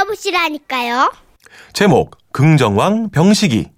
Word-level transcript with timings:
들어보시라니까요. 0.00 1.12
제목 1.72 2.16
긍정왕 2.32 3.10
병식이 3.10 3.68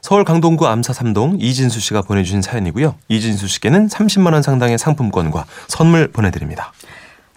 서울 0.00 0.24
강동구 0.24 0.66
암사 0.66 0.92
3동 0.92 1.36
이진수 1.40 1.80
씨가 1.80 2.02
보내주신 2.02 2.42
사연이고요. 2.42 2.94
이진수 3.08 3.48
씨께는 3.48 3.88
30만 3.88 4.32
원 4.32 4.42
상당의 4.42 4.78
상품권과 4.78 5.46
선물 5.68 6.10
보내드립니다. 6.10 6.72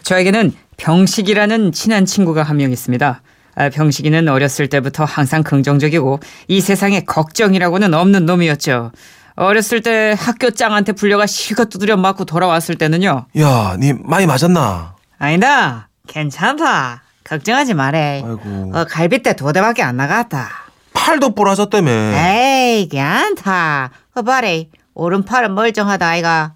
저에게는 0.03 0.53
병식이라는 0.77 1.71
친한 1.71 2.05
친구가 2.05 2.43
한 2.43 2.57
명 2.57 2.71
있습니다. 2.71 3.21
아, 3.57 3.69
병식이는 3.69 4.27
어렸을 4.27 4.67
때부터 4.67 5.05
항상 5.05 5.41
긍정적이고 5.41 6.19
이 6.49 6.59
세상에 6.61 7.01
걱정이라고는 7.01 7.93
없는 7.93 8.25
놈이었죠. 8.25 8.91
어렸을 9.37 9.81
때 9.81 10.15
학교 10.17 10.51
짱한테 10.51 10.91
불려가 10.93 11.25
실컷 11.25 11.69
두드려 11.69 11.97
맞고 11.97 12.25
돌아왔을 12.25 12.75
때는요. 12.75 13.25
야, 13.39 13.77
니 13.79 13.93
많이 13.93 14.25
맞았나? 14.25 14.95
아니다. 15.17 15.89
괜찮다. 16.07 17.03
걱정하지 17.29 17.73
마래. 17.73 18.21
아이고. 18.23 18.71
어, 18.73 18.85
갈비뼈 18.85 19.33
두 19.33 19.51
대밖에 19.51 19.81
안 19.83 19.97
나갔다. 19.97 20.47
팔도 20.93 21.33
부러졌다며. 21.35 21.91
에이, 21.91 22.87
괜찮다. 22.87 23.89
어, 24.13 24.21
봐래. 24.21 24.69
오른팔은 24.93 25.53
멀쩡하다, 25.55 26.07
아이가. 26.07 26.53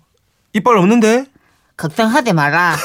이빨 0.54 0.78
없는데? 0.78 1.26
걱정하지 1.76 2.34
마라. 2.34 2.76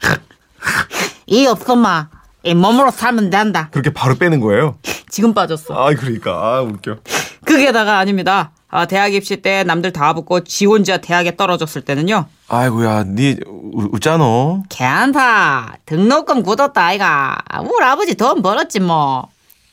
이 1.26 1.46
없어마. 1.46 2.08
이 2.42 2.54
몸으로 2.54 2.90
살면 2.90 3.30
된다. 3.30 3.68
그렇게 3.70 3.92
바로 3.92 4.16
빼는 4.16 4.40
거예요? 4.40 4.78
지금 5.10 5.34
빠졌어. 5.34 5.74
아, 5.74 5.94
그러니까. 5.94 6.32
아, 6.32 6.60
웃겨. 6.62 6.96
그게다가 7.44 7.98
아닙니다. 7.98 8.52
아, 8.76 8.86
대학 8.86 9.14
입시 9.14 9.36
때 9.36 9.62
남들 9.62 9.92
다 9.92 10.12
붙고 10.14 10.42
지 10.42 10.66
혼자 10.66 10.96
대학에 10.96 11.36
떨어졌을 11.36 11.82
때는요. 11.82 12.26
아이고야, 12.48 13.04
니 13.04 13.36
우- 13.46 13.88
웃잖아. 13.92 14.64
괜찮다. 14.68 15.76
등록금 15.86 16.42
굳었다, 16.42 16.84
아이가. 16.84 17.38
우리 17.60 17.84
아버지 17.84 18.16
돈 18.16 18.42
벌었지, 18.42 18.80
뭐. 18.80 19.28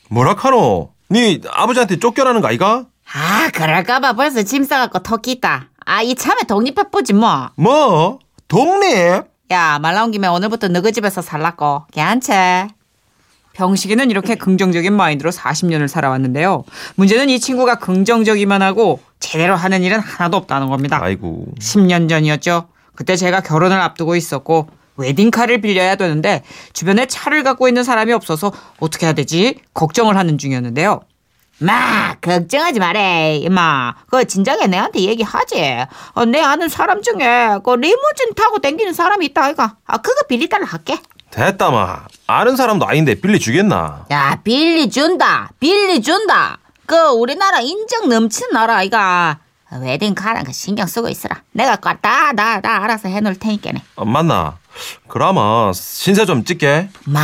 뭐라카노? 0.08 0.90
니 1.10 1.40
아버지한테 1.50 1.98
쫓겨나는 1.98 2.42
거 2.42 2.46
아이가? 2.46 2.84
아, 3.12 3.50
그럴까봐 3.52 4.12
벌써 4.12 4.44
짐 4.44 4.62
싸갖고 4.62 5.00
토끼 5.00 5.32
있다. 5.32 5.66
아, 5.84 6.00
이참에 6.02 6.42
독립해보지, 6.46 7.14
뭐. 7.14 7.48
뭐? 7.56 8.20
독립? 8.46 9.24
야, 9.50 9.80
말 9.80 9.94
나온 9.96 10.12
김에 10.12 10.28
오늘부터 10.28 10.68
너희 10.68 10.92
집에서 10.92 11.22
살라고. 11.22 11.86
괜찮? 11.92 12.70
병식이는 13.54 14.10
이렇게 14.10 14.34
긍정적인 14.34 14.92
마인드로 14.92 15.30
40년을 15.30 15.88
살아왔는데요. 15.88 16.64
문제는 16.96 17.28
이 17.30 17.38
친구가 17.38 17.76
긍정적이만 17.76 18.62
하고 18.62 19.00
제대로 19.20 19.56
하는 19.56 19.82
일은 19.82 19.98
하나도 19.98 20.36
없다는 20.36 20.68
겁니다. 20.68 20.98
아이고. 21.00 21.46
10년 21.60 22.08
전이었죠. 22.08 22.68
그때 22.94 23.16
제가 23.16 23.40
결혼을 23.40 23.80
앞두고 23.80 24.16
있었고 24.16 24.68
웨딩카를 24.96 25.60
빌려야 25.60 25.96
되는데 25.96 26.42
주변에 26.72 27.06
차를 27.06 27.42
갖고 27.42 27.68
있는 27.68 27.84
사람이 27.84 28.12
없어서 28.12 28.52
어떻게 28.78 29.06
해야 29.06 29.14
되지? 29.14 29.60
걱정을 29.74 30.16
하는 30.16 30.38
중이었는데요. 30.38 31.00
마 31.58 32.14
걱정하지 32.20 32.80
마래 32.80 33.36
임마 33.36 33.94
그 34.10 34.24
진작에 34.24 34.66
내한테 34.66 35.00
얘기하지 35.00 35.86
어, 36.14 36.24
내 36.24 36.40
아는 36.40 36.68
사람 36.68 37.02
중에 37.02 37.58
그 37.64 37.70
리무진 37.70 38.34
타고 38.34 38.58
댕기는 38.58 38.92
사람이 38.92 39.26
있다 39.26 39.44
아이가 39.44 39.76
아 39.86 39.98
그거 39.98 40.26
빌리달라 40.26 40.66
할게 40.66 40.98
됐다마. 41.32 42.00
아는 42.26 42.56
사람도 42.56 42.86
아닌데 42.86 43.14
빌려주겠나? 43.14 44.06
야 44.12 44.38
빌리 44.44 44.88
준다 44.90 45.50
빌리 45.58 46.00
준다 46.02 46.58
그 46.86 46.94
우리나라 47.08 47.60
인정 47.60 48.08
넘치는 48.08 48.52
나라 48.52 48.76
아이가 48.76 49.38
웨딩 49.80 50.14
카랑 50.14 50.44
그 50.44 50.52
신경 50.52 50.86
쓰고 50.86 51.08
있으라 51.08 51.40
내가 51.52 51.76
다다다 51.76 52.60
다 52.60 52.84
알아서 52.84 53.08
해놓을 53.08 53.36
테니까네 53.38 53.82
어, 53.96 54.04
맞나? 54.04 54.58
그라마 55.08 55.72
신세 55.74 56.24
좀 56.26 56.44
찍게. 56.44 56.90
마 57.06 57.20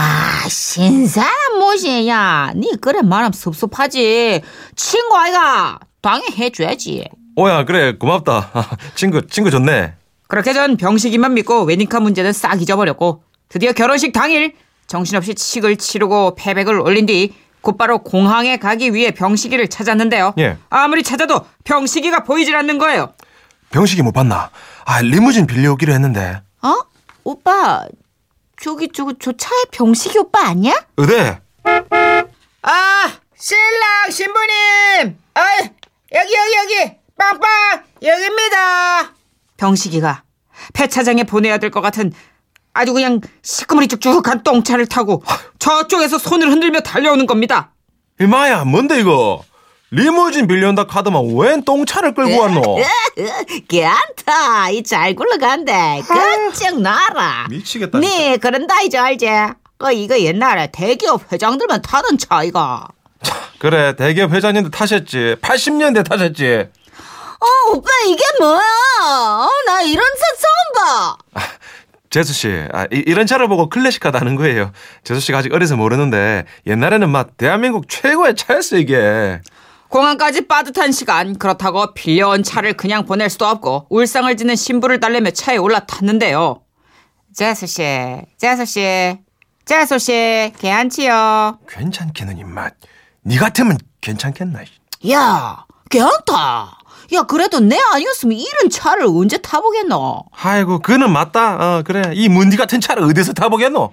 신사람 0.49 1.59
못이야 1.61 2.53
니 2.57 2.73
그래 2.81 3.03
말하면 3.03 3.33
섭섭하지 3.33 4.41
친구 4.75 5.17
아이가 5.17 5.79
당연히 6.01 6.35
해줘야지 6.37 7.09
오야 7.37 7.65
그래 7.67 7.93
고맙다. 7.99 8.51
친구 8.97 9.27
친구 9.27 9.51
좋네. 9.51 9.95
그렇게 10.29 10.53
전 10.55 10.77
병식이만 10.77 11.35
믿고 11.35 11.63
웨딩카 11.65 12.01
문제는 12.01 12.33
싹 12.33 12.61
잊어버렸고 12.61 13.23
드디어 13.49 13.73
결혼식 13.73 14.13
당일 14.13 14.55
정신없이 14.87 15.35
칙을 15.35 15.77
치르고 15.77 16.35
패백을 16.37 16.81
올린 16.81 17.07
뒤 17.07 17.35
곧바로 17.61 17.99
공항에 17.99 18.57
가기 18.57 18.95
위해 18.95 19.11
병식이를 19.11 19.69
찾았는데요. 19.69 20.35
예. 20.39 20.57
아무리 20.71 21.03
찾아도 21.03 21.45
병식이가 21.65 22.25
보이질 22.25 22.55
않는 22.57 22.79
거예요. 22.79 23.13
병식이 23.71 24.03
못 24.03 24.13
봤나? 24.13 24.51
아 24.85 25.01
리무진 25.03 25.47
빌려오기로 25.47 25.93
했는데. 25.93 26.41
어? 26.63 26.75
오빠 27.25 27.85
저기 28.61 28.89
저거 28.93 29.13
저 29.21 29.33
차에 29.33 29.65
병식이 29.71 30.19
오빠 30.19 30.47
아니야? 30.47 30.75
어데? 30.97 31.41
아 32.63 33.13
신랑 33.37 34.11
신부님 34.11 35.19
아 35.35 35.41
여기 36.15 36.35
여기 36.35 36.57
여기 36.75 36.93
빵빵 37.19 37.49
여기입니다 38.03 39.13
병식이가 39.57 40.23
폐차장에 40.73 41.25
보내야 41.25 41.59
될 41.59 41.71
것 41.71 41.81
같은 41.81 42.13
아주 42.79 42.93
그냥 42.93 43.21
시커머리 43.43 43.89
쭉쭉한 43.89 44.45
똥차를 44.45 44.87
타고 44.87 45.23
저쪽에서 45.59 46.17
손을 46.19 46.49
흔들며 46.51 46.81
달려오는 46.81 47.27
겁니다 47.27 47.71
이마야 48.21 48.65
뭔데 48.65 49.01
이거? 49.01 49.43
리무진 49.91 50.47
빌려온다 50.47 50.85
카드만 50.85 51.35
웬 51.35 51.65
똥차를 51.65 52.15
끌고 52.15 52.39
왔노? 52.41 52.63
괜찮다 53.69 54.71
이 54.71 54.83
잘 54.83 55.15
굴러간대 55.15 56.03
걱정 56.07 56.83
나라 56.83 57.47
미치겠다. 57.51 57.99
네 57.99 58.37
그런다 58.37 58.83
이제 58.83 58.97
알지 58.99 59.27
그 59.79 59.93
이거 59.93 60.19
옛날에 60.19 60.71
대기업 60.73 61.33
회장들만 61.33 61.83
타던 61.83 62.19
차 62.19 62.43
이거 62.45 62.87
그래 63.59 63.97
대기업 63.97 64.31
회장님도 64.33 64.71
타셨지. 64.71 65.37
80년대 65.41 66.09
타셨지. 66.09 66.69
어 67.41 67.73
오빠 67.73 67.89
이게 68.07 68.23
뭐야 68.41 68.61
어, 68.61 69.49
나 69.67 69.83
이런 69.83 70.05
차 70.05 70.23
처음 70.43 70.85
봐 70.85 71.17
재수 72.11 72.33
씨, 72.33 72.49
아, 72.73 72.87
이, 72.91 73.13
런 73.15 73.27
차를 73.27 73.49
보고 73.49 73.69
클래식하다는 73.69 74.37
거예요. 74.37 74.73
재수 75.05 75.21
씨가 75.21 75.39
아직 75.39 75.53
어려서 75.53 75.77
모르는데 75.77 76.45
옛날에는 76.67 77.09
막 77.11 77.37
대한민국 77.37 77.89
최고의 77.89 78.35
차였어 78.37 78.79
이게. 78.79 79.41
공항까지 79.89 80.47
빠듯한 80.49 80.93
시간 80.93 81.37
그렇다고 81.39 81.95
빌려온 81.95 82.43
차를 82.43 82.75
그냥 82.75 83.05
보낼 83.07 83.31
수도 83.31 83.47
없고 83.47 83.87
울상을 83.91 84.35
짓는 84.37 84.57
신부를 84.57 85.01
달래며 85.01 85.31
차에 85.31 85.57
올라탔는데요. 85.57 86.63
재수 87.35 87.67
씨, 87.67 87.83
재수 88.37 88.65
씨, 88.65 89.19
재수 89.65 89.99
씨, 89.99 90.53
괜찮지요? 90.59 91.59
괜찮겠는 91.69 92.39
입맛. 92.39 92.75
니 93.27 93.37
같으면 93.37 93.77
괜찮겠나? 94.01 94.61
야, 95.11 95.65
괜찮다. 95.91 96.78
야, 97.15 97.23
그래도 97.23 97.59
내 97.61 97.79
아니었으면 97.93 98.37
이런 98.39 98.71
차를 98.71 99.07
언제 99.07 99.39
타보겠노? 99.39 100.25
아이고 100.43 100.81
그는 100.81 101.11
맞다. 101.11 101.55
어 101.79 101.83
그래 101.83 102.03
이 102.15 102.29
문디 102.29 102.57
같은 102.57 102.81
차를 102.81 103.03
어디서 103.05 103.33
타보겠노? 103.33 103.93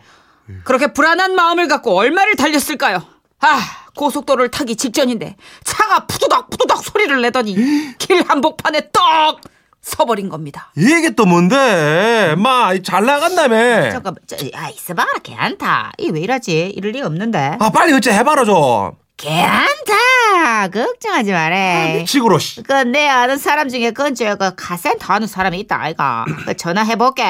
그렇게 0.63 0.93
불안한 0.93 1.33
마음을 1.35 1.67
갖고 1.67 1.97
얼마를 1.97 2.35
달렸을까요? 2.35 3.01
아, 3.41 3.59
고속도로를 3.95 4.51
타기 4.51 4.75
직전인데 4.75 5.35
차가 5.63 6.05
푸두덕 6.05 6.49
푸두덕 6.49 6.83
소리를 6.83 7.21
내더니 7.21 7.55
길 7.97 8.21
한복판에 8.27 8.89
떡 8.91 9.41
서버린 9.81 10.29
겁니다. 10.29 10.71
이게 10.75 11.11
또 11.11 11.25
뭔데? 11.25 12.35
마 12.37 12.73
잘 12.83 13.05
나간다며. 13.05 13.91
잠깐만, 13.91 14.15
저, 14.25 14.35
아, 14.55 14.69
있어봐라, 14.69 15.11
괜찮다. 15.23 15.93
이 15.99 16.04
왜 16.04 16.19
이러지? 16.21 16.73
이럴 16.75 16.91
리 16.91 17.01
없는데. 17.01 17.57
아 17.59 17.69
빨리 17.69 17.93
어째 17.93 18.11
해봐라 18.13 18.45
좀. 18.45 18.93
괜찮다. 19.17 20.67
걱정하지 20.69 21.31
마래. 21.31 21.97
미치고로 21.99 22.37
씨. 22.39 22.61
그, 22.63 22.73
내 22.73 23.07
아는 23.07 23.37
사람 23.37 23.69
중에 23.69 23.91
근처에 23.91 24.35
그 24.35 24.53
카센터 24.55 25.13
하는 25.13 25.27
사람이 25.27 25.57
있다, 25.61 25.79
아이가. 25.81 26.25
그 26.45 26.55
전화해볼게. 26.57 27.23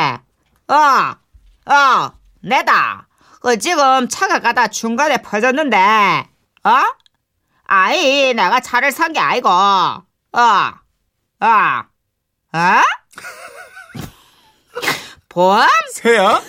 어, 0.68 1.16
어, 1.72 2.12
내다. 2.42 3.08
그 3.42 3.60
지금 3.60 4.08
차가 4.10 4.40
가다 4.40 4.68
중간에 4.70 5.18
퍼졌는데, 5.22 5.78
어? 6.64 6.72
아이, 7.68 8.34
내가 8.34 8.60
차를 8.60 8.92
산 8.92 9.14
게 9.14 9.20
아니고, 9.20 9.48
어, 9.50 10.04
어, 10.34 10.40
어? 11.40 11.48
보험? 15.30 15.68
새야? 15.94 16.42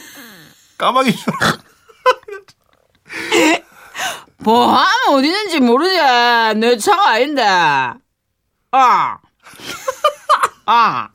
까마귀. 0.79 1.15
보험 4.44 4.78
어디 5.08 5.26
있는지 5.26 5.60
모르지. 5.60 5.96
내 6.58 6.76
차가 6.78 7.10
아닌데. 7.10 7.43
어. 7.46 8.78
어. 10.70 11.08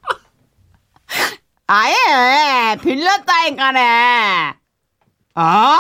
아예, 1.68 2.76
빌렸다니까네. 2.82 4.56
어? 5.36 5.78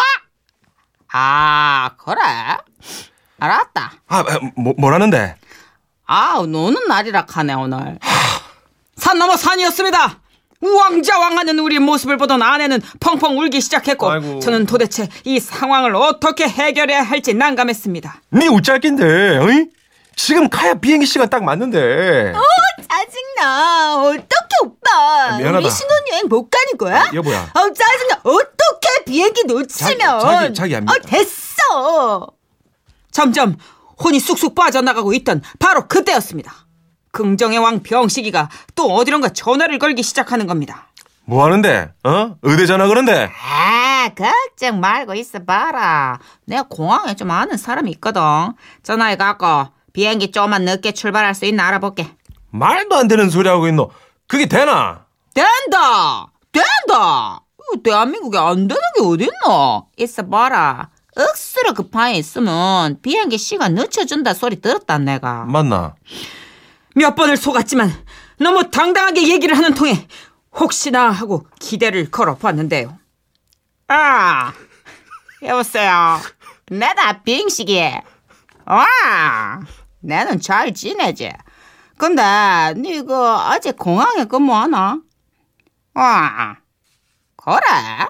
아, 1.13 1.91
그래? 1.97 2.21
알았다. 3.39 3.91
아 4.07 4.23
뭐, 4.55 4.73
뭐라는데? 4.77 5.35
아, 6.05 6.35
노는 6.47 6.87
날이라 6.87 7.25
카네, 7.25 7.53
오늘. 7.53 7.99
산 8.95 9.17
넘어 9.17 9.35
산이었습니다. 9.35 10.20
우왕좌왕하는 10.61 11.59
우리 11.59 11.79
모습을 11.79 12.17
보던 12.17 12.41
아내는 12.41 12.81
펑펑 12.99 13.37
울기 13.39 13.61
시작했고 13.61 14.09
아이고. 14.11 14.39
저는 14.39 14.65
도대체 14.65 15.07
이 15.25 15.39
상황을 15.39 15.95
어떻게 15.95 16.47
해결해야 16.47 17.01
할지 17.03 17.33
난감했습니다. 17.33 18.21
니 18.33 18.47
우짤긴데, 18.47 19.37
어이? 19.39 19.65
지금 20.15 20.49
가야 20.49 20.75
비행기 20.75 21.05
시간 21.05 21.29
딱 21.29 21.43
맞는데. 21.43 22.33
짜증나. 22.87 24.03
어떻게 24.03 24.55
오빠? 24.63 25.37
미안하다. 25.37 25.57
우리 25.59 25.69
신혼여행 25.69 26.27
못 26.27 26.49
가는 26.49 26.77
거야? 26.77 27.09
여보야. 27.13 27.39
어 27.53 27.59
짜증나. 27.73 28.19
어떻게 28.23 29.03
비행기 29.05 29.43
놓치면? 29.45 29.97
자기, 30.19 30.23
자기, 30.23 30.53
자기야, 30.53 30.81
미- 30.81 30.87
어 30.91 30.93
됐어. 31.07 32.27
점점 33.11 33.57
혼이 34.03 34.19
쑥쑥 34.19 34.53
빠져나가고 34.55 35.13
있던 35.13 35.41
바로 35.59 35.87
그때였습니다. 35.87 36.53
긍정의 37.11 37.57
왕 37.59 37.83
병식이가 37.83 38.49
또 38.75 38.93
어디론가 38.93 39.29
전화를 39.29 39.79
걸기 39.79 40.03
시작하는 40.03 40.47
겁니다. 40.47 40.87
뭐 41.25 41.45
하는데? 41.45 41.91
어? 42.03 42.35
의대 42.41 42.65
전화 42.65 42.87
그런데? 42.87 43.29
아, 43.51 44.09
걱정 44.15 44.79
말고 44.79 45.13
있어봐라. 45.13 46.19
내가 46.45 46.63
공항에 46.63 47.15
좀 47.15 47.31
아는 47.31 47.57
사람이 47.57 47.91
있거든. 47.91 48.21
전화해 48.83 49.15
갖고 49.17 49.67
비행기 49.93 50.31
좀만 50.31 50.63
늦게 50.65 50.93
출발할 50.93 51.35
수 51.35 51.45
있나 51.45 51.67
알아볼게. 51.67 52.09
말도 52.49 52.95
안 52.95 53.07
되는 53.07 53.29
소리 53.29 53.47
하고 53.47 53.67
있노. 53.67 53.91
그게 54.27 54.47
되나? 54.47 55.05
된다! 55.33 56.27
된다! 56.51 57.41
대한민국에 57.83 58.37
안 58.37 58.67
되는 58.67 58.81
게 58.97 59.01
어딨노? 59.01 59.87
있어봐라. 59.97 60.89
억수로 61.15 61.73
급하게 61.73 62.15
있으면 62.15 62.97
비행기 63.01 63.37
시간 63.37 63.75
늦춰준다 63.75 64.33
소리 64.33 64.59
들었다 64.59 64.97
내가. 64.97 65.45
맞나? 65.45 65.95
몇 66.95 67.15
번을 67.15 67.37
속았지만 67.37 67.91
너무 68.39 68.69
당당하게 68.69 69.27
얘기를 69.29 69.55
하는 69.55 69.73
통에 69.73 70.07
혹시나 70.53 71.09
하고 71.09 71.47
기대를 71.59 72.11
걸어봤는데요. 72.11 72.97
아, 73.87 74.53
여보세요. 75.43 76.19
내다 76.69 77.23
빙식이. 77.23 77.79
와, 78.65 79.61
내는 79.99 80.39
잘 80.39 80.73
지내지. 80.73 81.31
근데 81.97 82.21
니그 82.77 83.13
아직 83.15 83.77
공항에 83.77 84.25
근무하나? 84.25 84.99
와, 85.93 86.57
그래? 87.35 88.07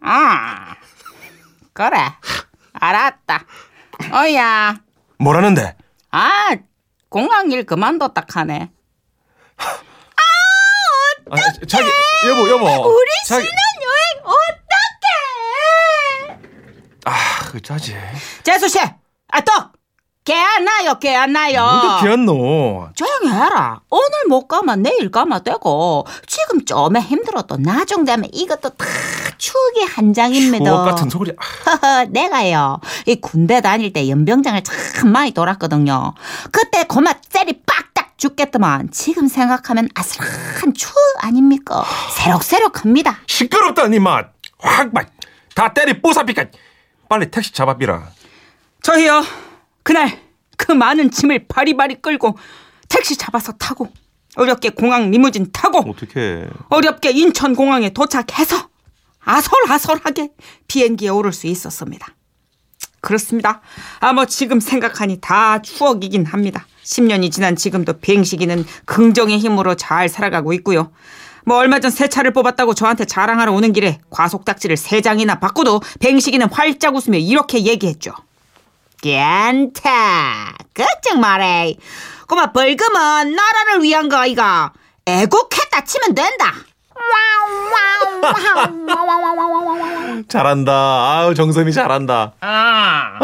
아, 0.00 0.74
그래. 1.72 1.96
알았다. 2.72 3.44
어야. 4.12 4.76
뭐라는데? 5.18 5.76
아, 6.10 6.56
공항 7.12 7.52
일 7.52 7.64
그만뒀다 7.64 8.24
하네. 8.26 8.70
아, 9.58 9.64
자기, 11.68 11.86
여보, 12.26 12.48
여보. 12.48 12.64
우리 12.88 13.06
자기, 13.26 13.46
신혼여행 13.46 14.24
어떡해? 14.24 16.38
아, 17.04 17.12
그 17.50 17.60
짜지. 17.60 17.94
재수 18.42 18.66
씨, 18.68 18.78
아 18.80 19.40
또, 19.42 19.52
개안 20.24 20.64
나요, 20.64 20.98
개안 20.98 21.32
나요. 21.32 21.62
어떻게 21.62 22.12
했노? 22.12 22.88
조용히 22.94 23.30
해라. 23.30 23.82
오늘 23.90 24.08
못 24.28 24.48
가면 24.48 24.80
내일 24.82 25.10
가면 25.10 25.44
되고 25.44 26.06
지금 26.26 26.64
좀에 26.64 26.98
힘들어도 27.00 27.58
나중 27.58 28.06
되면 28.06 28.30
이것도 28.32 28.70
다 28.70 28.86
추억의 29.46 29.86
한 29.86 30.14
장입니다. 30.14 30.64
추억 30.64 30.84
같은 30.84 31.10
소리. 31.10 31.32
아, 31.32 31.70
허허, 31.70 32.04
내가요. 32.14 32.78
이 33.06 33.16
군대 33.16 33.60
다닐 33.60 33.92
때 33.92 34.08
연병장을 34.08 34.62
참 34.62 35.10
많이 35.10 35.32
돌았거든요. 35.32 36.14
그때 36.52 36.84
고마 36.84 37.12
젤이 37.28 37.62
빡딱 37.66 38.16
죽겠더만 38.18 38.92
지금 38.92 39.26
생각하면 39.26 39.88
아슬한 39.96 40.72
추억 40.74 40.94
아닙니까? 41.18 41.84
새록새록합니다. 42.14 43.18
시끄럽다, 43.26 43.88
니 43.88 43.98
맛. 43.98 44.28
확, 44.60 44.90
맛. 44.94 45.08
다 45.56 45.74
때리 45.74 46.00
뽀사삐까. 46.00 46.44
빨리 47.08 47.28
택시 47.28 47.52
잡아비라. 47.52 48.10
저희요. 48.82 49.24
그날 49.82 50.20
그 50.56 50.70
많은 50.70 51.10
짐을 51.10 51.46
바리바리 51.48 52.00
끌고 52.00 52.38
택시 52.88 53.16
잡아서 53.16 53.50
타고 53.52 53.88
어렵게 54.36 54.70
공항 54.70 55.10
리무진 55.10 55.50
타고 55.52 55.78
어떻게? 55.90 56.46
어렵게 56.70 57.10
인천 57.10 57.56
공항에 57.56 57.90
도착해서 57.90 58.68
아설아설하게 59.24 60.30
비행기에 60.68 61.08
오를 61.10 61.32
수 61.32 61.46
있었습니다. 61.46 62.06
그렇습니다. 63.00 63.60
아, 64.00 64.12
뭐 64.12 64.26
지금 64.26 64.60
생각하니 64.60 65.20
다 65.20 65.60
추억이긴 65.60 66.24
합니다. 66.24 66.66
10년이 66.84 67.32
지난 67.32 67.56
지금도 67.56 67.94
비행시기는 67.94 68.64
긍정의 68.84 69.38
힘으로 69.38 69.74
잘 69.74 70.08
살아가고 70.08 70.52
있고요. 70.54 70.92
뭐 71.44 71.56
얼마 71.56 71.80
전 71.80 71.90
새 71.90 72.08
차를 72.08 72.32
뽑았다고 72.32 72.74
저한테 72.74 73.04
자랑하러 73.04 73.52
오는 73.52 73.72
길에 73.72 73.98
과속딱지를 74.10 74.76
세 74.76 75.00
장이나 75.00 75.40
받고도 75.40 75.80
뱅식이는 76.00 76.48
활짝 76.52 76.94
웃으며 76.94 77.18
이렇게 77.18 77.64
얘기했죠. 77.64 78.12
괜찮다. 79.00 80.54
걱정 80.74 81.20
마래. 81.20 81.74
고마 82.28 82.52
벌금은 82.52 83.34
나라를 83.34 83.82
위한 83.82 84.08
거 84.08 84.16
아이가. 84.16 84.72
애국했다 85.06 85.84
치면 85.84 86.14
된다. 86.14 86.54
잘한다. 90.28 90.72
아우, 90.72 91.34
정선이 91.34 91.72
잘한다. 91.72 92.32
아. 92.40 93.18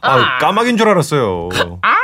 아우, 0.00 0.20
까마귀인 0.40 0.76
줄 0.76 0.88
알았어요. 0.88 1.48
아. 1.82 1.96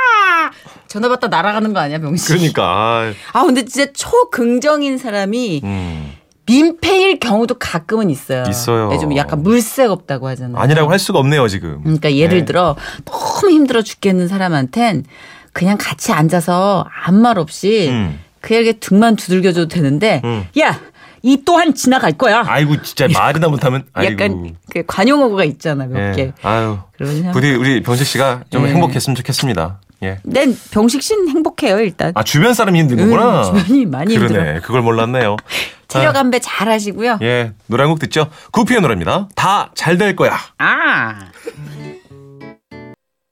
전화 0.87 1.09
받다 1.09 1.27
날아가는 1.27 1.73
거 1.73 1.79
아니야, 1.79 1.99
병씨? 1.99 2.27
그러니까. 2.27 2.63
아, 2.63 3.13
아 3.33 3.43
근데 3.43 3.65
진짜 3.65 3.91
초긍정인 3.91 4.97
사람이 4.97 5.61
음. 5.63 6.13
민폐일 6.45 7.19
경우도 7.19 7.55
가끔은 7.55 8.09
있어요. 8.09 8.43
있어요. 8.47 8.89
네, 8.89 8.99
좀 8.99 9.15
약간 9.17 9.41
물색 9.41 9.89
없다고 9.89 10.27
하잖아요. 10.29 10.57
아니라고 10.57 10.91
할 10.91 10.99
수가 10.99 11.19
없네요, 11.19 11.47
지금. 11.47 11.81
그러니까 11.81 12.13
예를 12.13 12.39
네. 12.39 12.45
들어 12.45 12.75
너무 13.03 13.51
힘들어 13.51 13.81
죽겠는 13.81 14.27
사람한텐 14.27 15.05
그냥 15.53 15.77
같이 15.79 16.11
앉아서 16.13 16.85
아무 17.05 17.19
말 17.19 17.39
없이 17.39 17.89
음. 17.89 18.19
그에게 18.45 18.73
등만 18.73 19.15
두들겨줘도 19.15 19.67
되는데 19.67 20.21
음. 20.23 20.45
야 20.59 20.79
이 21.27 21.41
또한 21.43 21.73
지나갈 21.73 22.11
거야. 22.11 22.43
아이고, 22.45 22.79
진짜 22.83 23.07
말이나 23.11 23.47
못하면. 23.47 23.83
아이고. 23.93 24.13
약간 24.13 24.55
그 24.71 24.83
관용어구가 24.85 25.43
있잖아 25.45 25.87
몇 25.87 26.11
예. 26.11 26.15
개. 26.15 26.31
아유. 26.43 26.77
그러면 26.95 27.31
부디 27.31 27.49
우리 27.55 27.81
병식 27.81 28.05
씨가 28.05 28.43
좀 28.51 28.67
예. 28.67 28.71
행복했으면 28.71 29.15
좋겠습니다. 29.15 29.79
예. 30.03 30.19
난 30.23 30.55
병식 30.69 31.01
씨는 31.01 31.29
행복해요 31.29 31.79
일단. 31.79 32.11
아, 32.13 32.21
주변 32.21 32.53
사람이 32.53 32.79
힘든 32.79 32.97
거구나. 32.97 33.49
음, 33.49 33.57
주변이 33.57 33.85
많이 33.87 34.15
그러네. 34.15 34.35
힘들어. 34.37 34.61
그걸 34.61 34.83
몰랐네요. 34.83 35.37
체력 35.87 36.15
아, 36.15 36.19
안배 36.19 36.37
잘 36.39 36.69
하시고요. 36.69 37.17
예. 37.23 37.53
노래 37.65 37.81
한 37.81 37.89
곡 37.89 37.97
듣죠? 37.97 38.27
구피의 38.51 38.81
노래입니다. 38.81 39.27
다 39.35 39.71
잘 39.73 39.97
될 39.97 40.15
거야. 40.15 40.37
아. 40.59 41.15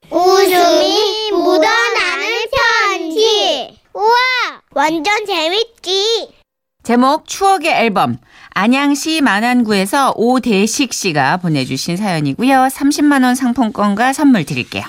웃음이 0.09 1.31
묻어나는 1.31 2.27
편지. 2.89 3.77
우와, 3.93 4.15
완전 4.75 5.25
재밌지. 5.25 6.29
제목 6.83 7.27
추억의 7.27 7.71
앨범 7.71 8.17
안양시 8.55 9.21
만안구에서 9.21 10.13
오대식 10.15 10.93
씨가 10.93 11.37
보내주신 11.37 11.95
사연이고요. 11.95 12.67
30만 12.71 13.23
원 13.23 13.35
상품권과 13.35 14.13
선물 14.13 14.43
드릴게요. 14.45 14.83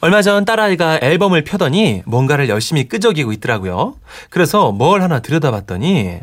얼마 0.00 0.22
전 0.22 0.44
딸아이가 0.44 1.00
앨범을 1.02 1.44
펴더니 1.44 2.02
뭔가를 2.06 2.48
열심히 2.48 2.88
끄적이고 2.88 3.32
있더라고요. 3.32 3.96
그래서 4.30 4.72
뭘 4.72 5.02
하나 5.02 5.20
들여다봤더니 5.20 6.20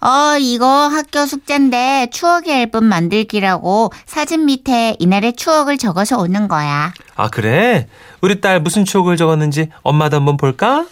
어, 0.00 0.38
이거 0.38 0.66
학교 0.66 1.26
숙제인데 1.26 2.08
추억의 2.12 2.60
앨범 2.60 2.84
만들기라고 2.84 3.92
사진 4.06 4.46
밑에 4.46 4.94
이날의 5.00 5.32
추억을 5.34 5.76
적어서 5.78 6.18
오는 6.18 6.46
거야. 6.46 6.92
아 7.16 7.28
그래? 7.28 7.88
우리 8.20 8.40
딸 8.40 8.60
무슨 8.60 8.84
추억을 8.84 9.16
적었는지 9.16 9.70
엄마도 9.82 10.16
한번 10.16 10.36
볼까? 10.36 10.86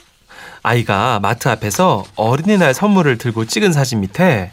아이가 0.71 1.21
마트 1.21 1.49
앞에서 1.49 2.03
어린이날 2.17 2.75
선물을 2.75 3.19
들고 3.19 3.45
찍은 3.45 3.73
사진 3.73 4.01
밑에 4.01 4.51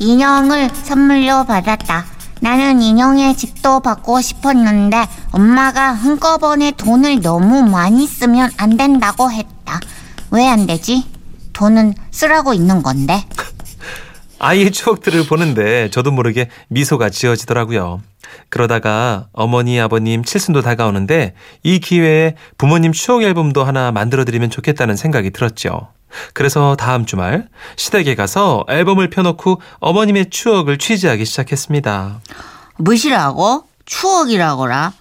인형을 0.00 0.70
선물로 0.82 1.44
받았다. 1.44 2.04
나는 2.40 2.82
인형의 2.82 3.36
집도 3.36 3.78
받고 3.78 4.20
싶었는데 4.22 5.06
엄마가 5.30 5.92
한꺼번에 5.92 6.72
돈을 6.72 7.20
너무 7.20 7.62
많이 7.62 8.08
쓰면 8.08 8.50
안 8.56 8.76
된다고 8.76 9.30
했다. 9.30 9.78
왜 10.32 10.48
안 10.48 10.66
되지? 10.66 11.06
돈은 11.52 11.94
쓰라고 12.10 12.52
있는 12.52 12.82
건데. 12.82 13.24
아이의 14.40 14.72
추억들을 14.72 15.26
보는데 15.26 15.90
저도 15.90 16.10
모르게 16.10 16.48
미소가 16.68 17.10
지어지더라고요. 17.10 18.00
그러다가 18.48 19.26
어머니, 19.32 19.78
아버님 19.78 20.24
칠순도 20.24 20.62
다가오는데 20.62 21.34
이 21.62 21.78
기회에 21.78 22.34
부모님 22.56 22.92
추억 22.92 23.22
앨범도 23.22 23.64
하나 23.64 23.92
만들어드리면 23.92 24.50
좋겠다는 24.50 24.96
생각이 24.96 25.30
들었죠. 25.30 25.88
그래서 26.32 26.74
다음 26.74 27.06
주말 27.06 27.48
시댁에 27.76 28.14
가서 28.14 28.64
앨범을 28.68 29.10
펴놓고 29.10 29.60
어머님의 29.78 30.30
추억을 30.30 30.78
취재하기 30.78 31.24
시작했습니다. 31.24 32.20
무시라고? 32.78 33.64
추억이라고라? 33.84 34.92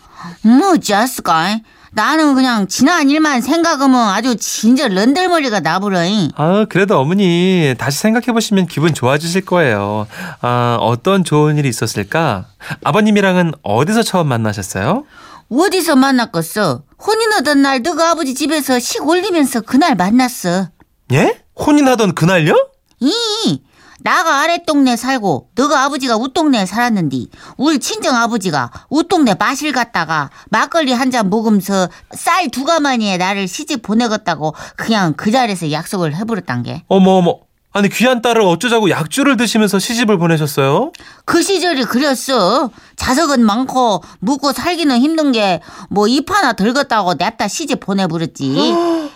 뭐지, 0.43 0.93
아스가? 0.93 1.60
나는 1.91 2.36
그냥 2.36 2.67
지난 2.67 3.10
일만 3.10 3.41
생각하면 3.41 4.10
아주 4.10 4.36
진짜 4.36 4.88
런들머리가 4.88 5.60
나부러잉. 5.62 6.31
아, 6.36 6.65
그래도 6.69 7.00
어머니 7.00 7.74
다시 7.77 8.00
생각해 8.00 8.27
보시면 8.27 8.67
기분 8.67 8.93
좋아지실 8.93 9.46
거예요. 9.46 10.08
아, 10.41 10.77
어떤 10.79 11.24
좋은 11.24 11.58
일이 11.58 11.69
있었을까? 11.69 12.46
아버님이랑은 12.84 13.53
어디서 13.63 14.03
처음 14.03 14.27
만나셨어요? 14.27 15.05
어디서 15.51 15.96
만났겠어? 15.96 16.84
혼인하던 17.05 17.62
날 17.62 17.81
너가 17.81 18.12
아버지 18.12 18.36
집에서 18.36 18.77
식 18.79 19.08
올리면서 19.08 19.62
그날 19.62 19.96
만났어. 19.96 20.67
예? 21.12 21.39
혼인하던 21.58 22.13
그날요? 22.13 22.53
이 23.00 23.62
나가 24.01 24.41
아랫동네 24.41 24.96
살고 24.96 25.50
너가 25.56 25.84
아버지가 25.84 26.15
웃동네에 26.18 26.65
살았는디 26.65 27.29
우리 27.58 27.79
친정 27.79 28.15
아버지가 28.15 28.72
웃동네 28.89 29.36
마실 29.38 29.72
갔다가 29.74 30.29
막걸리 30.50 30.94
한 30.94 31.10
잔 31.12 31.29
먹으면서 31.29 31.89
쌀 32.13 32.50
두 32.50 32.63
가마니에 32.65 33.18
나를 33.18 33.48
시집 33.48 33.82
보내겠다고 33.82 34.53
그냥 34.75 35.13
그 35.18 35.32
자리에서 35.32 35.72
약속을 35.72 36.15
해버렸단 36.15 36.62
게. 36.63 36.84
어머 36.88 37.12
어머. 37.13 37.39
아니 37.72 37.88
귀한 37.89 38.22
딸을 38.24 38.41
어쩌자고 38.41 38.89
약주를 38.89 39.38
드시면서 39.38 39.77
시집을 39.79 40.18
보내셨어요? 40.18 40.91
그 41.25 41.41
시절이 41.44 41.84
그렸어. 41.86 42.70
자석은 42.96 43.44
많고 43.46 44.03
묵고 44.20 44.53
살기는 44.53 45.00
힘든 45.00 45.32
게 45.32 45.62
뭐 45.89 46.08
입 46.08 46.29
하나 46.32 46.53
덜었다고 46.53 47.15
냅다 47.15 47.48
시집 47.48 47.79
보내버렸지. 47.79 48.74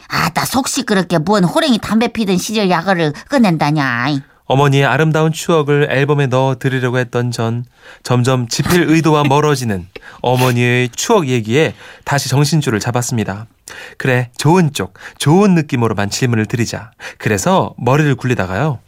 아따 0.08 0.46
속 0.46 0.68
시끄럽게 0.68 1.20
뭔 1.20 1.44
호랭이 1.44 1.78
담배 1.80 2.08
피던 2.10 2.38
시절 2.38 2.70
야거를 2.70 3.14
꺼낸다냐. 3.30 4.33
어머니의 4.46 4.86
아름다운 4.86 5.32
추억을 5.32 5.88
앨범에 5.90 6.28
넣어 6.28 6.56
드리려고 6.60 6.98
했던 6.98 7.32
전 7.32 7.66
점점 8.04 8.48
지필 8.48 8.90
의도와 8.90 9.24
멀어지는 9.24 9.88
어머니의 10.22 10.90
추억 10.90 11.28
얘기에 11.28 11.74
다시 12.04 12.30
정신줄을 12.30 12.80
잡았습니다. 12.80 13.48
그래 13.98 14.30
좋은 14.38 14.74
쪽 14.74 14.94
좋은 15.18 15.56
느낌으로만 15.56 16.10
질문을 16.10 16.46
드리자. 16.46 16.92
그래서 17.18 17.74
머리를 17.78 18.14
굴리다가요. 18.16 18.80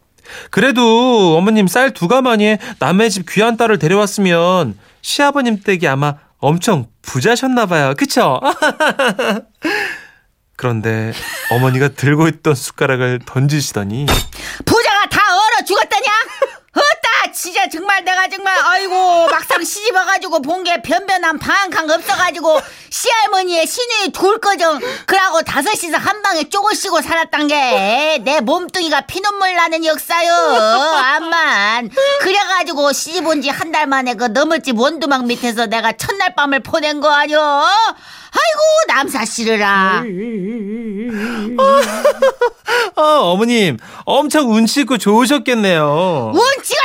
그래도 0.50 1.38
어머님 1.38 1.68
쌀 1.68 1.94
두 1.94 2.08
가마니에 2.08 2.58
남의 2.80 3.10
집 3.12 3.30
귀한 3.30 3.58
딸을 3.58 3.80
데려왔으면 3.80 4.78
시아버님 5.02 5.62
댁이 5.62 5.88
아마 5.88 6.16
엄청 6.40 6.88
부자셨나 7.04 7.68
봐요. 7.68 7.94
그쵸? 7.98 8.40
그런데 10.58 11.12
어머니가 11.52 11.90
들고 11.90 12.28
있던 12.28 12.56
숟가락을 12.56 13.20
던지시더니 13.26 14.06
부자가 14.66 15.06
다 15.10 15.22
얼어 15.34 15.66
죽었다냐? 15.66 16.10
어따 16.74 17.32
진짜 17.46 17.70
정말 17.70 18.04
내가 18.04 18.28
정말 18.28 18.58
아이고 18.58 19.28
막상 19.30 19.64
시집 19.64 19.94
와가지고 19.96 20.42
본 20.42 20.64
게 20.66 20.82
변변한 20.82 21.38
방한칸 21.38 21.92
없어가지고 21.92 22.60
시할머니의 22.90 23.68
신이 23.68 24.12
둘 24.14 24.40
거정 24.40 24.80
그러고 25.06 25.44
다섯이서 25.44 25.98
한 25.98 26.24
방에 26.24 26.50
쪼글씨고 26.50 27.02
살았단 27.04 27.48
게 27.48 28.18
내 28.26 28.40
몸뚱이가 28.42 29.02
피눈물 29.02 29.54
나는 29.56 29.86
역사요. 29.86 30.34
암만. 30.34 31.92
그래가지고 32.22 32.94
시집 32.94 33.28
온 33.28 33.42
지 33.42 33.50
한 33.52 33.72
달 33.72 33.86
만에 33.86 34.16
그 34.16 34.26
너물집 34.26 34.80
원두막 34.80 35.26
밑에서 35.26 35.68
내가 35.68 35.92
첫날 35.94 36.34
밤을 36.34 36.62
보낸 36.62 37.00
거 37.02 37.12
아니여 37.12 37.40
아이고 38.38 38.62
남사 38.88 39.24
씨르라. 39.26 40.04
어, 42.96 43.02
어머님 43.32 43.78
엄청 44.06 44.52
운치 44.52 44.82
있고 44.82 44.98
좋으셨겠네요. 44.98 46.32
운치 46.34 46.74
같은 46.76 46.84
소리 46.84 46.85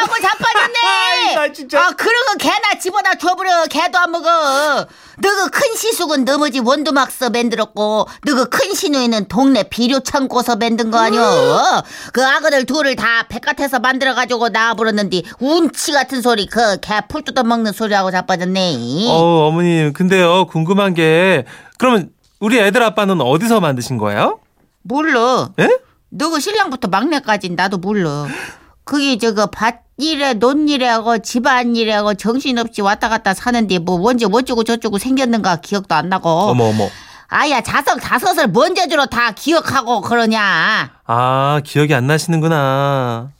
하고 0.00 0.14
자빠졌네. 0.20 1.34
나 1.34 1.52
진짜. 1.52 1.80
아, 1.86 1.90
그런 1.90 2.26
거 2.26 2.34
개나 2.38 2.78
집어다 2.80 3.14
줘버려. 3.16 3.66
개도 3.66 3.98
안 3.98 4.10
먹어. 4.10 4.86
너그 5.18 5.50
큰 5.50 5.74
시숙은 5.76 6.24
너머지 6.24 6.58
원두막서 6.60 7.30
만들었고, 7.30 8.08
너그 8.24 8.48
큰 8.48 8.74
시누이는 8.74 9.28
동네 9.28 9.62
비료 9.64 10.00
창고서 10.00 10.56
만든 10.56 10.90
거 10.90 10.98
아니여. 10.98 11.82
그 12.12 12.24
아그들 12.24 12.64
둘을 12.66 12.96
다 12.96 13.24
백같에서 13.28 13.78
만들어가지고 13.78 14.48
나와버렸는데, 14.48 15.22
운치 15.40 15.92
같은 15.92 16.20
소리, 16.22 16.46
그 16.46 16.76
개 16.80 17.00
풀 17.08 17.22
뜯어먹는 17.22 17.72
소리하고 17.72 18.10
자빠졌네. 18.10 19.06
어, 19.08 19.46
어머님 19.48 19.92
근데요 19.92 20.46
궁금한 20.46 20.94
게 20.94 21.44
그러면 21.78 22.10
우리 22.40 22.58
애들 22.58 22.82
아빠는 22.82 23.20
어디서 23.20 23.60
만드신 23.60 23.98
거예요? 23.98 24.40
몰라. 24.82 25.48
예? 25.60 25.68
너그 26.10 26.40
신랑부터 26.40 26.88
막내까진 26.88 27.54
나도 27.56 27.78
몰라. 27.78 28.26
그게 28.84 29.16
저거 29.18 29.46
밭일에 29.46 30.34
논일에 30.34 30.86
하고 30.86 31.18
집안일에 31.18 31.92
하고 31.92 32.14
정신없이 32.14 32.82
왔다 32.82 33.08
갔다 33.08 33.34
사는데 33.34 33.78
뭐 33.78 34.00
언제 34.08 34.26
어쩌고 34.30 34.64
저쩌고 34.64 34.98
생겼는가 34.98 35.56
기억도 35.56 35.94
안 35.94 36.08
나고. 36.08 36.28
어머 36.28 36.64
어머. 36.64 36.88
아야 37.28 37.60
자석 37.62 38.00
다섯을 38.00 38.48
뭔 38.48 38.74
재주로 38.74 39.06
다 39.06 39.32
기억하고 39.32 40.02
그러냐. 40.02 40.92
아 41.06 41.60
기억이 41.64 41.94
안 41.94 42.06
나시는구나. 42.06 43.30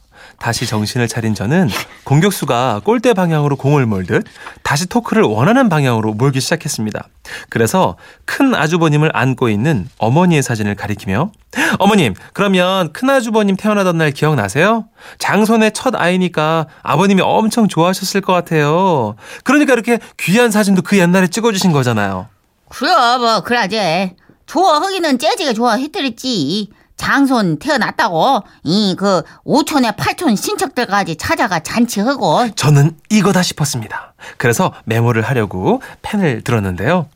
다시 0.44 0.66
정신을 0.66 1.08
차린 1.08 1.34
저는 1.34 1.70
공격수가 2.04 2.82
골대 2.84 3.14
방향으로 3.14 3.56
공을 3.56 3.86
몰듯 3.86 4.24
다시 4.62 4.84
토크를 4.86 5.22
원하는 5.22 5.70
방향으로 5.70 6.12
몰기 6.12 6.38
시작했습니다. 6.42 7.08
그래서 7.48 7.96
큰 8.26 8.54
아주버님을 8.54 9.10
안고 9.14 9.48
있는 9.48 9.88
어머니의 9.96 10.42
사진을 10.42 10.74
가리키며 10.74 11.32
어머님 11.78 12.14
그러면 12.34 12.92
큰 12.92 13.08
아주버님 13.08 13.56
태어나던 13.56 13.96
날 13.96 14.10
기억나세요? 14.10 14.84
장손의 15.18 15.72
첫 15.72 15.94
아이니까 15.96 16.66
아버님이 16.82 17.22
엄청 17.22 17.66
좋아하셨을 17.66 18.20
것 18.20 18.34
같아요. 18.34 19.16
그러니까 19.44 19.72
이렇게 19.72 19.98
귀한 20.18 20.50
사진도 20.50 20.82
그 20.82 20.98
옛날에 20.98 21.26
찍어주신 21.26 21.72
거잖아요. 21.72 22.28
그래 22.68 22.90
뭐 23.16 23.40
그러지. 23.40 24.14
좋아하기는 24.44 25.18
재즈가 25.18 25.54
좋아했더랬지. 25.54 26.68
장손 26.96 27.58
태어났다고 27.58 28.42
이그 28.62 29.22
오촌에 29.44 29.92
팔촌 29.92 30.36
친척들까지 30.36 31.16
찾아가 31.16 31.60
잔치하고 31.60 32.50
저는 32.54 32.96
이거다 33.10 33.42
싶었습니다. 33.42 34.14
그래서 34.36 34.72
메모를 34.84 35.22
하려고 35.22 35.82
펜을 36.02 36.42
들었는데요. 36.42 37.08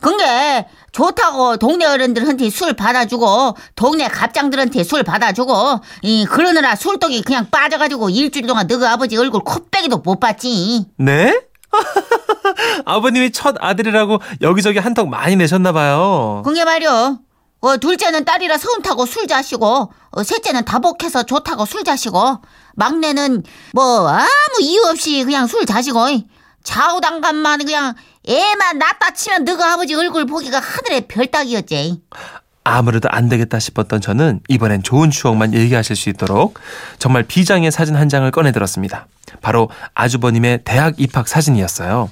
근데 0.00 0.66
좋다고 0.92 1.58
동네 1.58 1.84
어른들한테 1.84 2.48
술 2.50 2.74
받아주고 2.74 3.56
동네 3.74 4.08
갑장들한테 4.08 4.84
술 4.84 5.02
받아주고 5.02 5.80
이 6.02 6.24
그러느라 6.26 6.74
술독이 6.74 7.22
그냥 7.22 7.48
빠져가지고 7.50 8.10
일주일 8.10 8.46
동안 8.46 8.66
너그 8.66 8.86
아버지 8.86 9.16
얼굴 9.16 9.42
코빼기도 9.42 9.98
못 9.98 10.20
봤지. 10.20 10.86
네? 10.96 11.40
아버님이 12.84 13.32
첫 13.32 13.56
아들이라고 13.58 14.20
여기저기 14.40 14.78
한턱 14.78 15.08
많이 15.08 15.36
내셨나 15.36 15.72
봐요. 15.72 16.42
그게 16.44 16.64
말이요. 16.64 17.18
어, 17.66 17.78
둘째는 17.78 18.24
딸이라 18.24 18.58
서운 18.58 18.80
타고 18.80 19.06
술 19.06 19.26
자시고 19.26 19.92
어, 20.10 20.22
셋째는 20.22 20.64
다복해서 20.64 21.24
좋다고 21.24 21.66
술 21.66 21.82
자시고 21.82 22.40
막내는 22.76 23.42
뭐 23.72 24.08
아무 24.08 24.60
이유 24.60 24.82
없이 24.86 25.24
그냥 25.24 25.48
술 25.48 25.66
자시고 25.66 26.06
좌우당간만 26.62 27.64
그냥 27.64 27.94
애만 28.24 28.78
낳다 28.78 29.14
치면 29.14 29.44
너가 29.44 29.72
아버지 29.72 29.94
얼굴 29.94 30.26
보기가 30.26 30.60
하늘의 30.60 31.08
별 31.08 31.26
따기였지. 31.26 32.02
아무래도 32.62 33.08
안 33.10 33.28
되겠다 33.28 33.58
싶었던 33.58 34.00
저는 34.00 34.40
이번엔 34.48 34.84
좋은 34.84 35.10
추억만 35.10 35.52
얘기하실 35.52 35.96
수 35.96 36.08
있도록 36.08 36.58
정말 36.98 37.24
비장의 37.24 37.72
사진 37.72 37.96
한 37.96 38.08
장을 38.08 38.28
꺼내들었습니다. 38.30 39.08
바로 39.40 39.70
아주버님의 39.94 40.60
대학 40.64 41.00
입학 41.00 41.26
사진이었어요. 41.26 42.10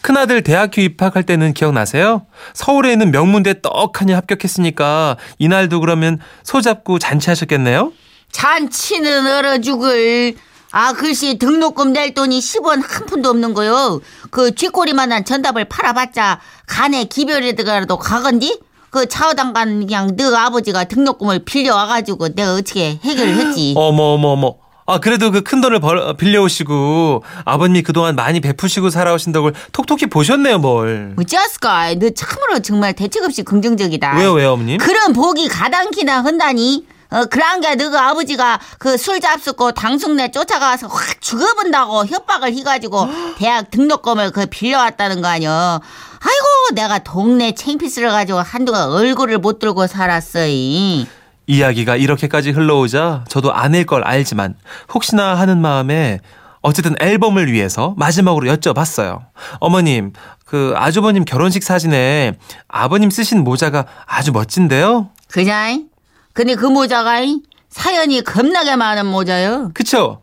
큰아들 0.00 0.42
대학교 0.42 0.80
입학할 0.80 1.22
때는 1.24 1.54
기억나세요? 1.54 2.26
서울에 2.54 2.92
있는 2.92 3.10
명문대 3.10 3.62
떡하니 3.62 4.12
합격했으니까 4.12 5.16
이날도 5.38 5.80
그러면 5.80 6.18
소잡고 6.44 6.98
잔치하셨겠네요? 6.98 7.92
잔치는 8.32 9.26
얼어 9.26 9.58
죽을. 9.58 10.34
아, 10.72 10.92
글씨 10.92 11.38
등록금 11.38 11.92
낼 11.92 12.12
돈이 12.12 12.38
10원 12.38 12.82
한 12.86 13.06
푼도 13.06 13.30
없는 13.30 13.54
거요. 13.54 14.00
그 14.30 14.54
쥐꼬리만한 14.54 15.24
전답을 15.24 15.64
팔아봤자 15.66 16.40
간에 16.66 17.04
기별에다가라도 17.04 17.98
가건디? 17.98 18.60
그 18.90 19.06
차어당간 19.06 19.80
그냥 19.80 20.16
너 20.16 20.34
아버지가 20.36 20.84
등록금을 20.84 21.44
빌려와가지고 21.44 22.34
내가 22.34 22.54
어떻게 22.54 22.98
해결을 23.02 23.34
했지. 23.36 23.72
어머 23.78 24.14
어머 24.14 24.28
어머. 24.28 24.54
아 24.86 24.98
그래도 24.98 25.30
그 25.32 25.40
큰 25.42 25.60
돈을 25.60 25.80
벌, 25.80 26.16
빌려오시고 26.16 27.24
아버님이 27.44 27.82
그동안 27.82 28.14
많이 28.16 28.40
베푸시고 28.40 28.90
살아오신 28.90 29.32
덕을 29.32 29.52
톡톡히 29.72 30.06
보셨네요 30.06 30.58
뭘. 30.58 31.14
어찌했을까? 31.18 31.94
너 31.94 32.10
참으로 32.10 32.60
정말 32.60 32.92
대책 32.92 33.24
없이 33.24 33.42
긍정적이다. 33.42 34.16
왜요 34.18 34.32
왜요 34.32 34.52
어머님? 34.52 34.78
그런 34.78 35.12
복이 35.12 35.48
가당키나 35.48 36.22
한다니. 36.24 36.86
어, 37.08 37.24
그런 37.26 37.60
게 37.60 37.76
너가 37.76 38.08
아버지가 38.10 38.58
그 38.78 38.96
술 38.98 39.20
잡수고 39.20 39.70
당숙내 39.72 40.32
쫓아가서 40.32 40.88
확 40.88 41.20
죽어본다고 41.20 42.06
협박을 42.06 42.52
해가지고 42.54 43.06
대학 43.38 43.70
등록금을 43.70 44.32
그 44.32 44.46
빌려왔다는 44.46 45.22
거 45.22 45.28
아니여. 45.28 45.80
아이고 46.20 46.74
내가 46.74 46.98
동네 47.00 47.52
챙피스를 47.54 48.10
가지고 48.10 48.40
한동안 48.40 48.90
얼굴을 48.90 49.38
못 49.38 49.60
들고 49.60 49.86
살았어. 49.86 50.46
이. 50.48 51.06
이야기가 51.46 51.96
이렇게까지 51.96 52.50
흘러오자 52.50 53.24
저도 53.28 53.52
아닐 53.52 53.86
걸 53.86 54.04
알지만 54.04 54.56
혹시나 54.92 55.34
하는 55.36 55.60
마음에 55.60 56.20
어쨌든 56.60 56.96
앨범을 57.00 57.52
위해서 57.52 57.94
마지막으로 57.96 58.48
여쭤봤어요. 58.48 59.20
어머님, 59.60 60.12
그 60.44 60.74
아주버님 60.76 61.24
결혼식 61.24 61.62
사진에 61.62 62.34
아버님 62.66 63.10
쓰신 63.10 63.44
모자가 63.44 63.86
아주 64.04 64.32
멋진데요? 64.32 65.10
그냥 65.30 65.88
근데 66.32 66.54
그 66.54 66.66
모자가 66.66 67.20
이 67.20 67.40
사연이 67.68 68.22
겁나게 68.22 68.74
많은 68.74 69.06
모자요. 69.06 69.70
그쵸? 69.74 70.20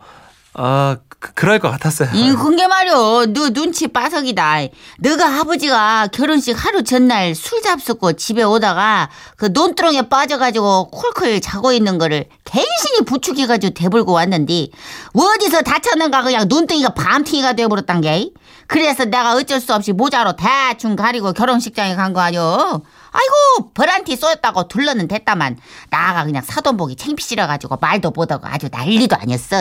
아, 0.54 0.98
그, 1.24 1.32
그럴 1.34 1.58
것 1.60 1.72
같았어요. 1.72 2.10
이 2.14 2.34
그게 2.34 2.68
말이오. 2.68 3.28
너 3.28 3.50
눈치 3.52 3.88
빠석이다. 3.88 4.58
너가 5.00 5.40
아버지가 5.40 6.10
결혼식 6.12 6.52
하루 6.54 6.84
전날 6.84 7.34
술 7.34 7.62
잡수고 7.62 8.12
집에 8.14 8.44
오다가 8.44 9.10
그 9.38 9.46
논두렁에 9.46 10.10
빠져가지고 10.10 10.90
콜콜 10.92 11.40
자고 11.40 11.72
있는 11.72 11.98
거를 11.98 12.26
괜신히 12.44 13.06
부축해가지고 13.06 13.74
대불고 13.74 14.12
왔는데 14.12 14.68
어디서 15.14 15.62
다쳤는가 15.62 16.24
그냥 16.24 16.46
눈덩이가 16.50 16.90
밤탱이가 16.90 17.54
돼버렸단 17.54 18.02
게. 18.02 18.30
그래서 18.68 19.06
내가 19.06 19.36
어쩔 19.36 19.62
수 19.62 19.74
없이 19.74 19.94
모자로 19.94 20.34
대충 20.36 20.98
가리고 20.98 21.32
결혼식장에 21.32 21.96
간 21.96 22.12
거 22.14 22.20
아니오. 22.20 22.82
아이고 23.14 23.72
버란티 23.74 24.16
쏘였다고 24.16 24.68
둘러는 24.68 25.08
됐다만 25.08 25.58
나가 25.90 26.24
그냥 26.26 26.42
사돈복이 26.44 26.96
챙피시려가지고 26.96 27.78
말도 27.80 28.12
못하고 28.12 28.48
아주 28.48 28.68
난리도 28.72 29.16
아니었어. 29.16 29.56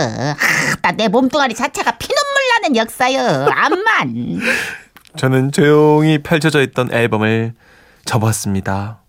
아따 0.79 0.93
내 0.93 1.09
몸뚱아리 1.09 1.55
자체가 1.55 1.93
피눈물 1.99 2.23
나는 2.55 2.77
역사여. 2.77 3.47
암만. 3.51 4.41
저는 5.17 5.53
조용히 5.53 6.23
펼쳐져 6.23 6.63
있던 6.63 6.93
앨범을 6.93 7.53
접었습니다. 8.07 9.02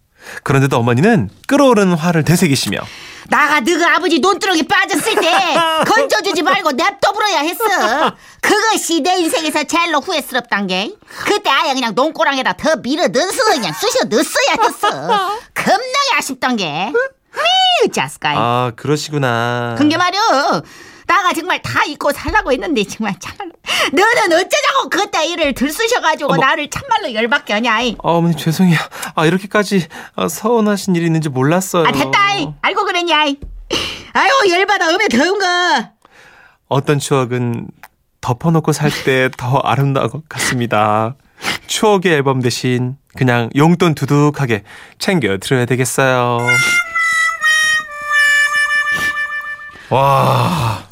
그런데도 0.43 0.77
어머니는 0.77 1.29
끓어오르는 1.47 1.93
화를 1.95 2.23
되새기시며 2.23 2.79
나가 3.29 3.61
너가 3.61 3.95
아버지 3.95 4.19
논두렁에 4.19 4.63
빠졌을 4.63 5.15
때 5.15 5.31
건져주지 5.87 6.41
말고 6.43 6.71
냅둬 6.73 7.11
불어야 7.13 7.39
했어. 7.39 7.63
그것이 8.41 8.99
내 9.01 9.15
인생에서 9.15 9.63
제일로 9.63 10.01
후회스럽단 10.01 10.67
게. 10.67 10.91
그때 11.25 11.49
아예 11.49 11.73
그냥 11.73 11.95
논고랑에다 11.95 12.53
더 12.53 12.75
밀어 12.77 13.07
넣어서 13.07 13.45
그냥 13.53 13.71
쑤셔 13.73 14.05
넣었어야 14.09 14.55
했어. 14.61 14.89
겁나게 15.53 16.17
아쉽단 16.17 16.57
게. 16.57 16.91
미우 16.93 17.91
자스카이. 17.91 18.35
아 18.37 18.71
그러시구나. 18.75 19.75
그게 19.77 19.95
말이오. 19.97 20.21
나가 21.07 21.33
정말 21.33 21.61
다 21.61 21.83
잊고 21.85 22.11
살라고 22.11 22.51
했는데 22.51 22.83
정말 22.83 23.15
참말로 23.19 23.52
너는 23.91 24.33
어쩌자고 24.37 24.89
그때 24.89 25.25
일을 25.27 25.53
들쑤셔가지고 25.53 26.33
어머. 26.33 26.41
나를 26.45 26.69
참말로 26.69 27.13
열받게 27.13 27.53
하냐 27.53 27.81
이. 27.81 27.91
아, 28.03 28.09
어머니 28.09 28.35
죄송해요. 28.35 28.77
아 29.15 29.25
이렇게까지 29.25 29.87
아, 30.15 30.27
서운하신 30.27 30.95
일이 30.95 31.05
있는지 31.05 31.29
몰랐어요. 31.29 31.85
아 31.87 31.91
됐다 31.91 32.35
이. 32.35 32.49
알고 32.61 32.85
그랬냐 32.85 33.25
이. 33.25 33.37
아이고 34.13 34.49
열받아 34.49 34.89
음에 34.89 35.07
더운 35.07 35.39
거 35.39 35.45
어떤 36.67 36.99
추억은 36.99 37.67
덮어놓고 38.21 38.71
살 38.71 38.89
때 39.03 39.29
더 39.37 39.57
아름다운 39.59 40.09
것 40.09 40.27
같습니다. 40.29 41.15
추억의 41.67 42.13
앨범 42.13 42.41
대신 42.41 42.95
그냥 43.17 43.49
용돈 43.55 43.95
두둑하게 43.95 44.63
챙겨 44.97 45.37
드려야 45.37 45.65
되겠어요. 45.65 46.37
와. 49.89 50.83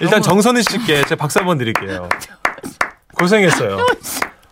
일단 0.00 0.22
정선희 0.22 0.62
씨께 0.62 1.02
제가 1.04 1.16
박수 1.16 1.38
한번 1.38 1.58
드릴게요. 1.58 2.08
고생했어요. 3.18 3.78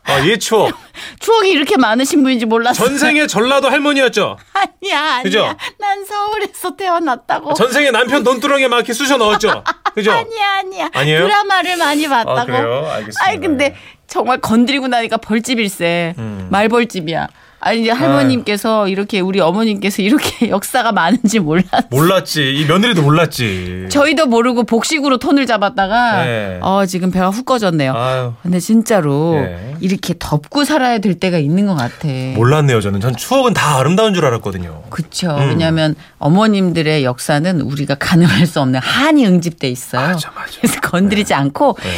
아, 0.04 0.18
이 0.20 0.38
추억. 0.38 0.72
추억이 1.20 1.50
이렇게 1.50 1.76
많으신 1.76 2.22
분인지 2.22 2.46
몰랐어 2.46 2.82
전생의 2.82 3.28
전라도 3.28 3.68
할머니였죠? 3.68 4.38
아니야 4.54 5.00
아니야 5.00 5.22
그죠? 5.22 5.54
난 5.78 6.04
서울에서 6.04 6.76
태어났다고 6.76 7.54
전생에 7.54 7.90
남편 7.90 8.24
돈두렁에 8.24 8.68
막 8.68 8.76
이렇게 8.76 8.92
쑤셔 8.94 9.16
넣었죠? 9.18 9.62
그죠? 9.94 10.12
아니야 10.12 10.58
아니야 10.60 10.88
아니에요? 10.94 11.26
드라마를 11.26 11.76
많이 11.76 12.08
봤다고 12.08 12.40
아, 12.40 12.44
그래요? 12.46 12.86
알겠습니다. 12.90 13.24
아니 13.24 13.40
근데 13.40 13.76
정말 14.06 14.38
건드리고 14.40 14.88
나니까 14.88 15.18
벌집일세 15.18 16.14
음. 16.16 16.48
말벌집이야 16.50 17.28
아니 17.60 17.82
이제 17.82 17.90
할머님께서 17.90 18.86
이렇게 18.88 19.18
우리 19.20 19.40
어머님께서 19.40 20.02
이렇게 20.02 20.48
역사가 20.50 20.92
많은지 20.92 21.40
몰랐어 21.40 21.82
몰랐지. 21.90 22.54
이 22.54 22.64
며느리도 22.66 23.02
몰랐지. 23.02 23.86
저희도 23.90 24.26
모르고 24.26 24.64
복식으로 24.64 25.18
톤을 25.18 25.46
잡았다가 25.46 26.24
네. 26.24 26.58
어 26.62 26.86
지금 26.86 27.10
배가 27.10 27.30
훅 27.30 27.44
꺼졌네요 27.44 27.92
아유. 27.94 28.32
근데 28.42 28.60
진짜로 28.60 29.34
예. 29.36 29.74
이렇게 29.80 30.14
덮고 30.18 30.64
살아야 30.64 30.98
될 30.98 31.14
때가 31.18 31.38
있는 31.38 31.66
것 31.66 31.74
같아 31.74 32.08
몰랐네요, 32.36 32.80
저는. 32.80 33.00
전 33.00 33.16
추억은 33.16 33.54
다 33.54 33.78
아름다운 33.78 34.14
줄 34.14 34.24
알았거든요. 34.24 34.84
그쵸. 34.90 35.36
음. 35.36 35.48
왜냐하면 35.50 35.94
어머님들의 36.18 37.02
역사는 37.04 37.60
우리가 37.60 37.96
가늠할 37.96 38.46
수 38.46 38.60
없는 38.60 38.80
한이 38.80 39.26
응집돼 39.26 39.68
있어요. 39.68 40.08
맞아, 40.08 40.30
맞아. 40.34 40.52
그래서 40.60 40.80
건드리지 40.80 41.34
않고 41.34 41.76
네. 41.82 41.90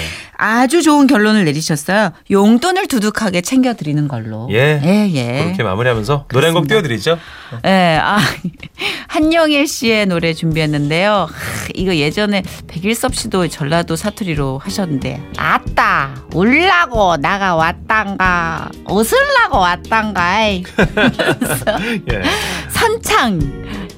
아주 0.43 0.83
좋은 0.83 1.07
결론을 1.07 1.45
내리셨어요. 1.45 2.13
용돈을 2.31 2.87
두둑하게 2.87 3.43
챙겨드리는 3.43 4.09
걸로. 4.09 4.49
예. 4.51 4.81
예, 4.83 5.11
예. 5.13 5.45
그렇게 5.45 5.63
마무리하면서 5.63 6.25
노래 6.33 6.47
한 6.47 6.55
곡. 6.55 6.67
띄워드리죠. 6.67 7.19
예, 7.67 7.99
아, 8.03 8.19
한영일 9.09 9.67
씨의 9.69 10.07
노래 10.07 10.33
준비했는데요. 10.33 11.13
하, 11.31 11.69
이거 11.75 11.95
예전에 11.95 12.43
백일섭 12.69 13.15
씨도 13.15 13.49
전라도 13.49 13.97
사투리로 13.97 14.63
하셨는데, 14.65 15.23
아따, 15.37 16.15
울라고 16.33 17.19
나가 17.19 17.55
왔단가, 17.57 18.71
웃으려고 18.89 19.59
왔단가. 19.59 20.49
이. 20.49 20.65
예. 22.13 22.23
선창 22.71 23.39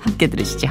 함께 0.00 0.26
들으시죠. 0.26 0.68